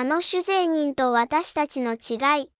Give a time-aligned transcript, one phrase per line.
[0.00, 2.50] あの主税人と私たちの違い。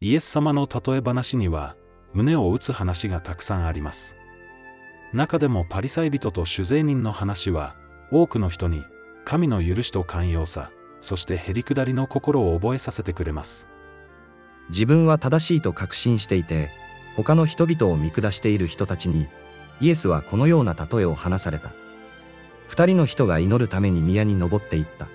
[0.00, 1.76] イエス様の例え話には、
[2.14, 4.16] 胸を打つ話がたくさんあります。
[5.12, 7.76] 中でもパリサイ人と主税人の話は、
[8.10, 8.82] 多くの人に、
[9.26, 10.70] 神の許しと寛容さ、
[11.00, 13.68] そしてへりくだりの心を覚えさせてくれます。
[14.70, 16.70] 自分は正しいと確信していて、
[17.14, 19.28] 他の人々を見下している人たちに、
[19.82, 21.74] イエスはこのような例えを話された。
[22.68, 25.10] 二人の人が祈るために宮に登っていった。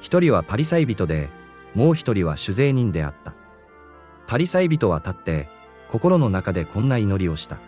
[0.00, 1.30] 一人はパリサイ人で、
[1.74, 3.34] もう一人は主税人であった。
[4.26, 5.48] パリサイ人は立って、
[5.88, 7.58] 心の中でこんな祈りをした。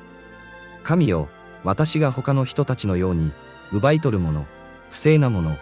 [0.82, 1.28] 神よ、
[1.64, 3.32] 私が他の人たちのように、
[3.72, 4.46] 奪い取るもの、
[4.90, 5.56] 不正なもの、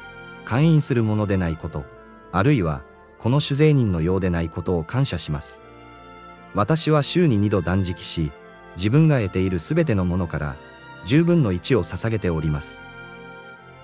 [0.44, 1.84] 勧誘するものでないこと、
[2.32, 2.82] あるいは、
[3.18, 5.60] この主税人のようでないことを感謝します。
[6.54, 8.30] 私は週に二度断食し、
[8.76, 10.56] 自分が得ているすべてのものから、
[11.04, 12.78] 十分の一を捧げております。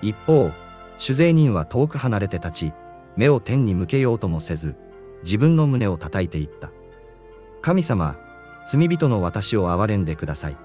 [0.01, 0.51] 一方、
[0.97, 2.73] 主税人は遠く離れて立ち、
[3.15, 4.75] 目を天に向けようともせず、
[5.23, 6.71] 自分の胸を叩いていった。
[7.61, 8.17] 神様、
[8.65, 10.57] 罪人の私を憐れんでください。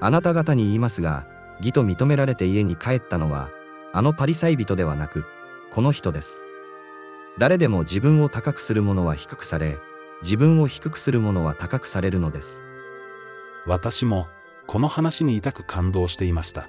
[0.00, 1.26] あなた方に言いますが、
[1.58, 3.50] 義と認められて家に帰ったのは、
[3.92, 5.24] あのパリサイ人ではなく、
[5.72, 6.42] この人です。
[7.38, 9.78] 誰でも自分を高くする者は低くされ、
[10.22, 12.62] 自分を低くする者は高くされるのです。
[13.66, 14.28] 私も、
[14.66, 16.68] この話に痛く感動していました。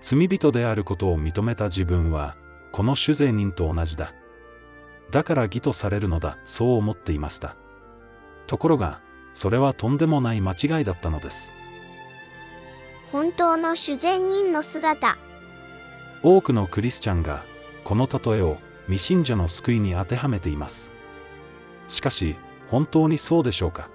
[0.00, 2.36] 罪人であることを認めた自分は、
[2.72, 4.14] この主税人と同じだ。
[5.10, 7.56] だから義とされるのだ、そう思っていました。
[8.46, 9.00] ところが、
[9.34, 11.52] それはとんでもない間違いだったのです。
[13.12, 15.18] 本当の主税人の姿。
[16.22, 17.44] 多くのクリスチャンが、
[17.84, 20.92] この例えを未信者の救いに当てはめています。
[21.88, 22.36] しかし、
[22.68, 23.90] 本当にそうでしょうか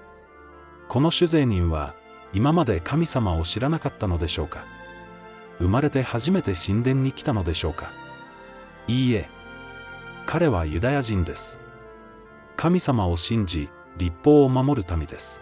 [0.90, 1.96] この主税人は、
[2.34, 4.66] 今まで神様を知らなかったのでしょうか
[5.60, 7.92] 生まれて初めて神殿に来たのでしょうか
[8.88, 9.30] いいえ。
[10.26, 11.60] 彼はユダヤ人です。
[12.56, 15.42] 神様を信じ、立法を守るためです。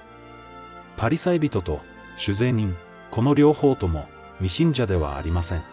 [0.97, 1.81] パリサイ人と
[2.15, 2.75] 主税人、
[3.11, 4.07] この両方とも
[4.38, 5.63] 未信者ではありません。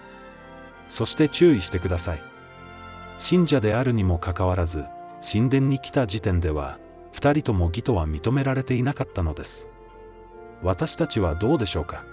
[0.88, 2.22] そして注意してください。
[3.18, 4.84] 信者であるにもかかわらず、
[5.20, 6.78] 神殿に来た時点では、
[7.12, 9.68] 二人とも義とは認められていなかったのです。
[10.62, 12.04] 私たちはどうでしょうか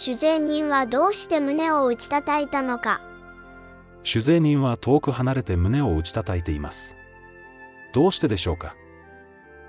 [0.00, 3.00] 主税人はどうして胸を打ち叩いたのか
[4.04, 6.94] 主税人は遠く離れて胸を打ち叩いています。
[7.92, 8.76] どうしてでしょうか？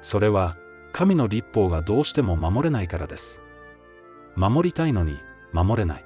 [0.03, 0.56] それは、
[0.94, 3.41] 神の立法がどうしても守れないからです。
[4.35, 5.17] 守りたいのに、
[5.51, 6.06] 守れない。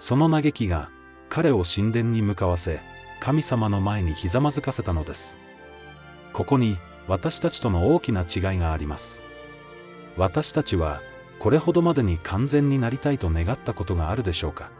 [0.00, 0.90] その嘆きが、
[1.28, 2.80] 彼を神殿に向かわせ、
[3.20, 5.38] 神様の前にひざまずかせたのです。
[6.32, 9.22] ここに、私たちとの大きな違いがあります。
[10.16, 11.00] 私たちは、
[11.40, 14.70] これほどまでに完全になりたいと願ったことがあるでしょうか。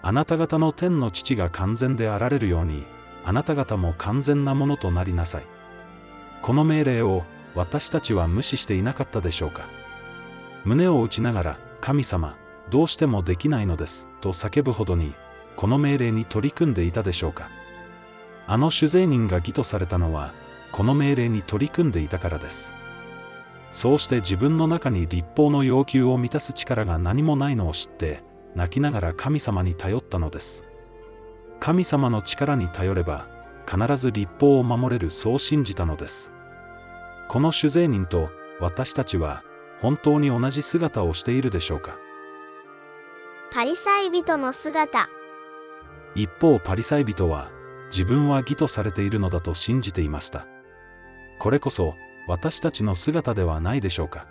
[0.00, 2.86] あなた方の天の父が完全であられるように、
[3.22, 5.46] あなた方も完全なものとなりなさい。
[6.40, 7.24] この命令を、
[7.54, 9.66] 私たちは無視していなかったでしょうか。
[10.64, 12.36] 胸を打ちながら、神様、
[12.70, 15.14] どうしてもできないのです、と叫ぶほどに、
[15.56, 17.50] この命令に取り組んでいたでしょうか。
[18.46, 20.32] あの主税人が義とされたのは、
[20.72, 22.72] この命令に取り組んでいたからです。
[23.70, 28.22] そうして自分の中に立法の要求を満たす力が何もないのを知って、
[28.54, 30.64] 泣きながら神様に頼ったのです。
[31.60, 33.28] 神様の力に頼れば、
[33.70, 36.32] 必ず立法を守れるそう信じたのです。
[37.28, 39.44] この主税人と私たちは
[39.82, 41.98] 本当に同じ姿をしているでしょうか
[43.52, 45.08] パリサイ人の姿
[46.14, 47.50] 一方パリサイ人は
[47.90, 50.46] 自分は義とされているのだと信じていました
[51.38, 51.94] これこそ
[52.28, 54.26] 私たちの姿ではないでしょうか。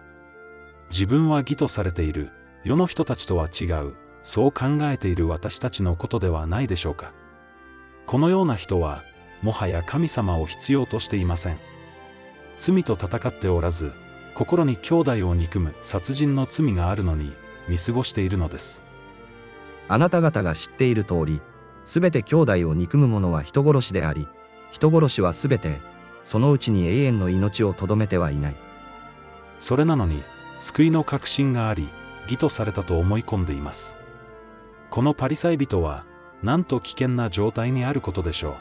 [0.92, 2.30] 自分は義とされている。
[2.64, 3.96] 世の人たちとは違う。
[4.24, 7.12] そう考えている私たちのことではないでしょうか。
[8.06, 9.04] このような人は
[9.42, 11.60] もはや神様を必要としていません。
[12.58, 13.94] 罪と戦っておらず
[14.36, 17.34] 心に兄弟を憎む殺人の罪があるのに
[17.68, 18.84] 見過ごしているのです。
[19.88, 21.42] あなた方が知っている通り、
[21.86, 24.28] すべて兄弟を憎む者は人殺しであり、
[24.72, 25.80] 人殺しはすべて、
[26.28, 28.56] そのうちに永遠の命をとどめてはいない。
[29.60, 30.26] それなのに、
[30.60, 31.88] 救いの確信があり、
[32.24, 33.96] 義とされたと思い込んでいます。
[34.90, 36.04] このパリサイ人は、
[36.44, 38.56] なんと危険な状態にあることでしょう。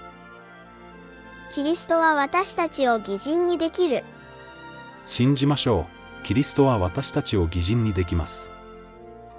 [1.50, 4.04] キリストは私たちを偽人にできる。
[5.04, 5.86] 信じましょ
[6.22, 6.24] う。
[6.24, 8.52] キリストは私たちを偽人にできます。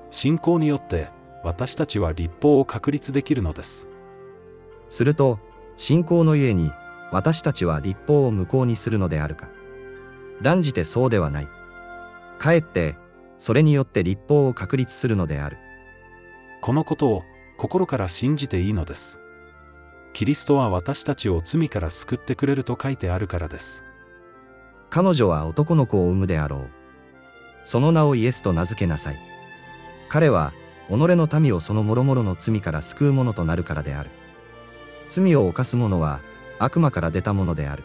[0.09, 1.07] 信仰によって
[1.45, 3.88] 私たちは立法を確立できるのです。
[4.89, 5.39] すると、
[5.77, 6.74] 信仰のゆえに
[7.12, 9.50] 私たちは立法を無効にするのであるか。
[10.42, 11.48] 断じてそうではない。
[12.38, 12.98] かえって、
[13.38, 15.57] それによって立法を確立するのである。
[16.62, 17.24] このことを
[17.57, 19.19] 心から信じていいのです。
[20.13, 23.83] キリストは私たちを罪から救ってくれると書いてあるからです。
[24.89, 26.69] 彼女は男の子を産むであろう。
[27.63, 29.18] その名をイエスと名付けなさい。
[30.10, 30.53] 彼は、
[30.88, 34.10] 己の民をその諸々の罪から救う者となるからである。
[35.10, 36.21] 罪を犯す者は、
[36.59, 37.83] 悪魔から出たものである。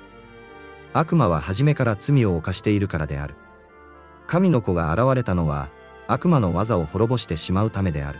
[0.92, 3.34] 悪魔は初めから罪を犯しているからである。
[4.26, 5.68] 神の子が現れたのは、
[6.08, 8.18] 悪魔の技を滅ぼしてしまうためである。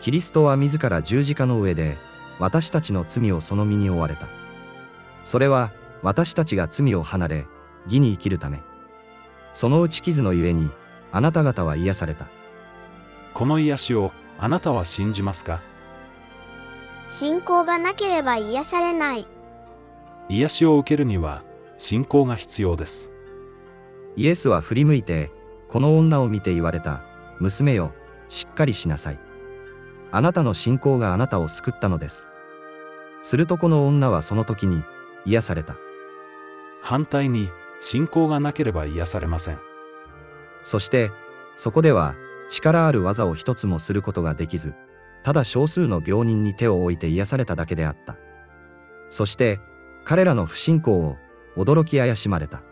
[0.00, 1.96] キリストは自ら十字架の上で、
[2.38, 4.26] 私たちの罪をその身に負われた。
[5.24, 5.70] それは、
[6.02, 7.46] 私たちが罪を離れ、
[7.86, 8.62] 義に生きるため。
[9.52, 10.70] その打ち傷のゆえに、
[11.12, 12.26] あなた方は癒された。
[13.34, 15.60] この癒しを、あなたは信じますか？
[17.08, 19.28] 信仰がなければ癒されない。
[20.28, 21.42] 癒しを受けるには、
[21.76, 23.12] 信仰が必要です。
[24.16, 25.30] イエスは振り向いて、
[25.68, 27.02] この女を見て言われた、
[27.40, 27.92] 娘よ、
[28.28, 29.18] しっかりしなさい。
[30.10, 32.28] あなたの信仰があなたを救ったのです。
[33.22, 34.82] するとこの女はその時に、
[35.24, 35.76] 癒された。
[36.82, 39.58] 反対に、信仰がなければ癒されません。
[40.64, 41.10] そして、
[41.56, 42.14] そこでは、
[42.50, 44.74] 力ある技を一つもすることができず、
[45.24, 48.16] ただ少数の病人に手を置いて癒されただけであった。
[49.10, 49.60] そして、
[50.04, 51.16] 彼らの不信仰を、
[51.56, 52.62] 驚き怪しまれた。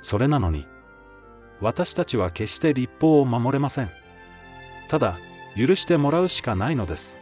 [0.00, 0.66] それなのに、
[1.60, 3.90] 私たちは決して立法を守れません。
[4.88, 5.18] ただ、
[5.56, 7.18] 許してもらうしかないのです。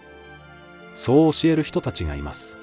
[0.95, 2.59] そう教える人たちがいます。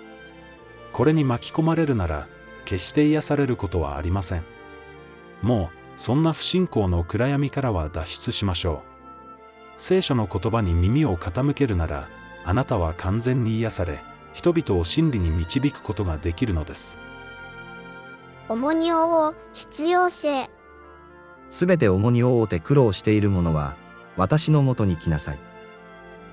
[0.93, 2.27] これに巻き込まれるなら、
[2.65, 4.43] 決して癒されることはありません。
[5.41, 8.91] もう、そんな不信仰の暗闇からは脱出しましょう。
[9.77, 12.07] 聖書の言葉に耳を傾けるなら、
[12.43, 14.01] あなたは完全に癒され、
[14.33, 16.97] 人々を真理に導くことができるのです。
[18.49, 20.49] 重荷を負う必要性。
[21.49, 23.75] すべて重荷を負うて苦労している者は、
[24.17, 25.39] 私のもとに来なさい。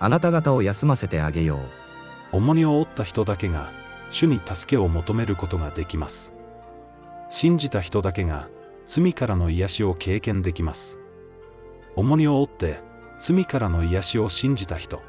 [0.01, 2.37] あなた方を休ませてあげよう。
[2.37, 3.71] 重荷を負った人だけが、
[4.11, 6.33] 主に助けを求めることができます。
[7.29, 8.49] 信じた人だけが、
[8.87, 10.99] 罪からの癒しを経験できます。
[11.95, 12.81] 重荷を負って、
[13.19, 15.03] 罪からの癒しを信じた人。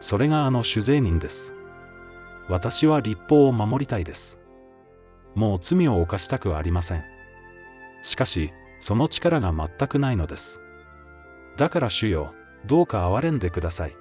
[0.00, 1.54] それがあの主税人です。
[2.50, 4.40] 私は立法を守りたいです。
[5.36, 7.04] もう罪を犯したくはありません。
[8.02, 10.60] しかし、その力が全くないのです。
[11.56, 12.34] だから主よ、
[12.66, 13.96] どうか憐れんでください。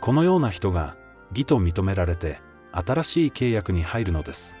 [0.00, 0.96] このような人が、
[1.32, 2.40] 義と認められて、
[2.72, 4.56] 新しい契約に入るのです。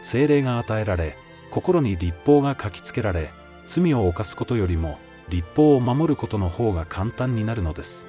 [0.00, 1.14] 精霊が与えられ、
[1.50, 3.32] 心に立法が書きつけられ、
[3.66, 8.08] 罪を犯すことよりも、立法を守ることの方が簡単になるのです。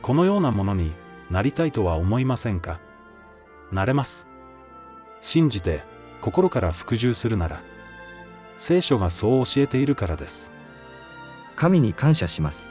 [0.00, 0.92] このようなものに
[1.28, 2.78] なりたいとは思いませんか？
[3.72, 4.26] なれます。
[5.20, 5.82] 信じて、
[6.20, 7.62] 心から服従するなら、
[8.56, 10.52] 聖書がそう教えているからです。
[11.56, 12.68] 神に感謝します。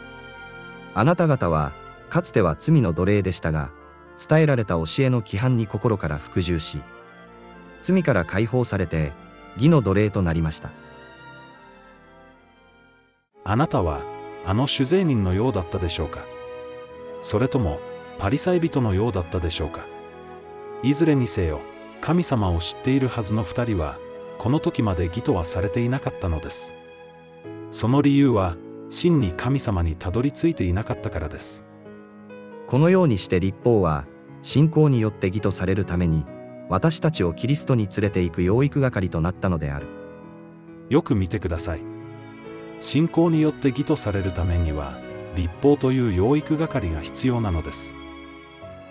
[0.93, 1.71] あなた方は、
[2.09, 3.69] かつては罪の奴隷でしたが、
[4.27, 6.81] 伝えられた教えの規範に心から服従し、
[7.83, 9.13] 罪から解放されて、
[9.55, 10.71] 義の奴隷となりました。
[13.45, 14.01] あなたは、
[14.45, 16.25] あの主税人のようだったでしょうか
[17.21, 17.79] それとも、
[18.17, 19.85] パリサイ人のようだったでしょうか
[20.81, 21.59] いずれにせよ、
[21.99, 23.97] 神様を知っているはずの二人は、
[24.37, 26.73] この時まで義とはされていなかったのです。
[27.71, 28.55] その理由は、
[28.89, 31.65] 真に神様にたどり着いていなかったからです。
[32.67, 34.05] このようにして立法は、
[34.41, 36.23] 信仰によって義とされるために、
[36.69, 39.87] 私たちをキリストに連れて行く養育係となったのである。
[40.87, 41.81] よく見てください。
[42.79, 44.97] 信仰によって義とされるためには、
[45.35, 47.95] 立法という養育係が必要なのです。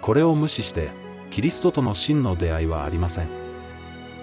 [0.03, 0.91] これを無視して、
[1.31, 3.29] キリストとの真の出会いはありません。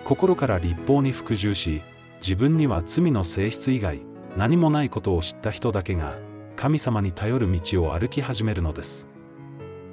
[0.04, 1.82] 心から立法に服従し、
[2.22, 4.02] 自分には罪の性質以外、
[4.38, 6.18] 何もないことを知った人だけが、
[6.56, 9.08] 神様に頼る道を歩き始めるのです。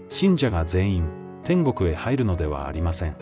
[0.09, 1.05] 信者が全員、
[1.45, 3.17] 天国へ入るのではありません。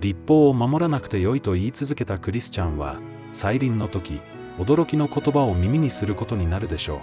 [0.00, 2.98] 立法を守らなくてよいと言い続けたクリスチャンは、
[3.32, 4.20] 再臨の時、
[4.58, 6.98] 驚きの言葉を耳にすることになるでしょう。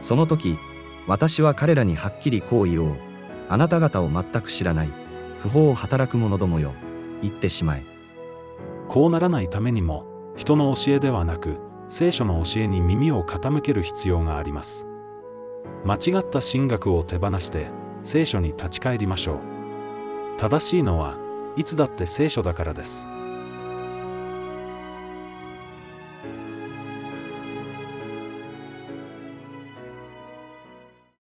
[0.00, 0.58] その時、
[1.06, 3.05] 私は彼らにはっきりこう言おう。
[3.48, 4.90] あなた方を全く知らない、
[5.40, 6.72] 不法を働く者どもよ、
[7.22, 7.84] 言ってしまえ。
[8.88, 14.86] こうならないためにも、人の教えではなく、聖書の教えに耳を傾ける必要があります。
[15.84, 17.68] 間違った神学を手放して、
[18.02, 19.38] 聖書に立ち返りましょう。
[20.38, 21.16] 正しいのは、
[21.56, 23.08] いつだって聖書だからです。